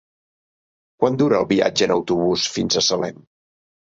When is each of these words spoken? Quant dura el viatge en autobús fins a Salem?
Quant 1.03 1.19
dura 1.19 1.37
el 1.39 1.45
viatge 1.51 1.87
en 1.87 1.93
autobús 1.97 2.47
fins 2.57 2.79
a 2.81 2.83
Salem? 2.87 3.21